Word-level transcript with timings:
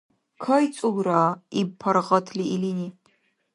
—КайцӀулра,— 0.43 1.23
иб 1.59 1.69
паргъатли 1.81 2.43
илини. 2.55 2.89